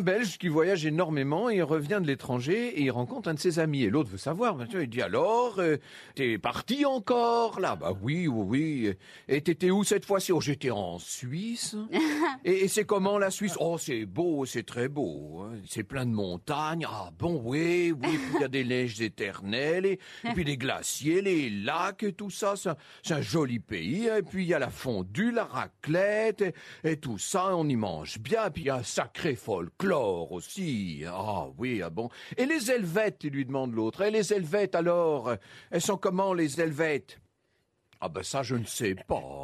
[0.00, 3.38] un Belge qui voyage énormément et il revient de l'étranger et il rencontre un de
[3.38, 3.82] ses amis.
[3.82, 4.56] Et l'autre veut savoir.
[4.72, 5.76] Il dit alors, euh,
[6.14, 7.76] t'es parti encore là?
[7.76, 8.44] Bah oui, oui,
[8.88, 8.94] oui.
[9.28, 10.32] Et t'étais où cette fois-ci?
[10.32, 11.76] Oh, j'étais en Suisse.
[12.46, 13.56] et, et c'est comment la Suisse?
[13.60, 15.42] Oh, c'est beau, c'est très beau.
[15.42, 15.58] hein.
[15.68, 16.86] C'est plein de montagnes.
[16.88, 18.18] Ah bon, oui, oui.
[18.36, 22.30] Il y a des neiges éternelles et, et puis des glaciers, les lacs et tout
[22.30, 22.54] ça.
[23.02, 24.06] C'est un, joli pays.
[24.06, 26.54] Et puis il y a la fondue, la raclette et,
[26.84, 27.54] et tout ça.
[27.54, 28.46] On y mange bien.
[28.46, 31.04] Et puis il y a un sacré folklore aussi.
[31.06, 32.08] Ah oui, ah bon.
[32.36, 34.02] Et les Helvètes, lui demande l'autre.
[34.02, 35.34] Et les Helvètes alors?
[35.70, 37.20] Elles sont comment les Helvètes?
[38.00, 39.42] Ah ben ça, je ne sais pas.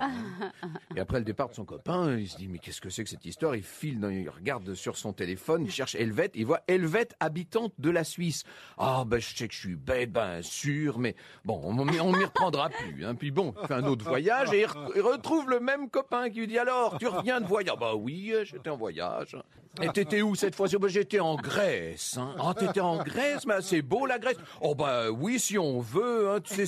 [0.97, 3.11] Et après le départ de son copain, il se dit mais qu'est-ce que c'est que
[3.11, 3.55] cette histoire?
[3.55, 7.91] Il file, il regarde sur son téléphone, il cherche Helvète, il voit Helvète habitante de
[7.91, 8.45] la Suisse.
[8.79, 12.25] Ah ben je sais que je suis bête, ben sûr, mais bon, on on m'y
[12.25, 13.05] reprendra plus.
[13.05, 13.15] Hein.
[13.15, 16.31] Puis bon, il fait un autre voyage et il, re- il retrouve le même copain
[16.31, 17.77] qui lui dit alors, tu reviens de voyage?
[17.79, 19.37] Bah oui, j'étais en voyage.
[19.83, 20.79] Et t'étais où cette fois-ci?
[20.79, 22.17] Bah, J'étais en Grèce.
[22.17, 22.35] Hein.
[22.39, 24.39] Ah t'étais en Grèce, mais c'est beau la Grèce.
[24.63, 26.31] Oh bah oui, si on veut.
[26.31, 26.41] Hein.
[26.41, 26.67] Tu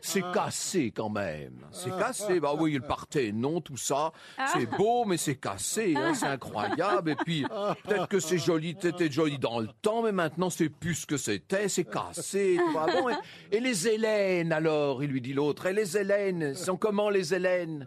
[0.00, 1.27] c'est cassé quand même.
[1.72, 2.40] C'est cassé.
[2.40, 4.12] Bah oui, il partait, non, tout ça.
[4.52, 5.94] C'est beau, mais c'est cassé.
[5.96, 6.14] Hein.
[6.14, 7.10] C'est incroyable.
[7.10, 7.44] Et puis
[7.84, 11.16] peut-être que c'est joli, c'était joli dans le temps, mais maintenant c'est plus ce que
[11.16, 11.68] c'était.
[11.68, 12.58] C'est cassé.
[12.72, 15.66] Bon, et, et les Hélènes alors Il lui dit l'autre.
[15.66, 17.86] Et les Hélènes sont comment les Hélènes?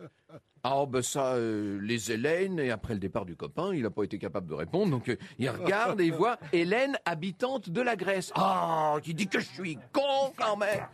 [0.63, 4.03] Ah ben ça, euh, les Hélènes, et après le départ du copain, il n'a pas
[4.03, 7.95] été capable de répondre, donc euh, il regarde et il voit Hélène, habitante de la
[7.95, 8.31] Grèce.
[8.35, 10.85] Ah, qui dit que je suis con quand même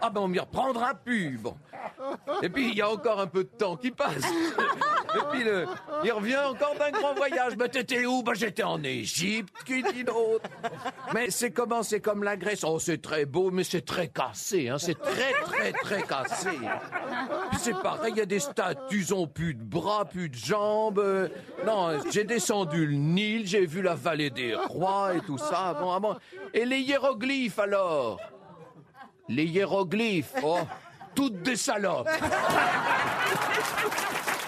[0.00, 1.54] Ah ben on m'y reprendra plus, bon.
[2.42, 4.24] Et puis il y a encore un peu de temps qui passe.
[5.14, 5.66] Et puis le,
[6.04, 7.56] il revient encore d'un grand voyage.
[7.56, 8.22] Ben t'étais où?
[8.22, 10.48] Ben j'étais en Égypte, qui dit l'autre.
[11.12, 11.82] Mais c'est comment?
[11.82, 12.62] C'est comme la Grèce.
[12.64, 14.78] Oh c'est très beau, mais c'est très cassé, hein.
[14.78, 16.50] C'est très très très cassé.
[17.50, 20.98] Puis c'est pareil, il y a des statues, plus de bras, plus de jambes.
[20.98, 21.28] Euh,
[21.66, 25.74] Non, j'ai descendu le Nil, j'ai vu la vallée des rois et tout ça.
[25.78, 26.16] Bon, ah bon.
[26.54, 28.20] Et les hiéroglyphes alors?
[29.28, 30.58] Les hiéroglyphes, oh,
[31.14, 32.08] toutes des salopes.